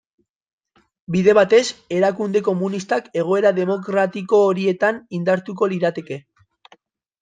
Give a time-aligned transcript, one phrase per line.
[1.15, 1.59] Bide batez,
[1.99, 6.25] erakunde komunistak egoera demokratiko horietan indartuko lirateke.